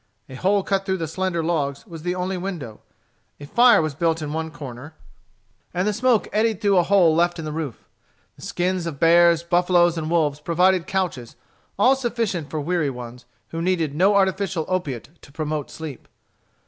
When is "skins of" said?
8.41-8.99